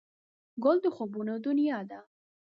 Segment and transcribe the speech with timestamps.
[0.63, 1.99] ګل د خوبونو دنیا ده.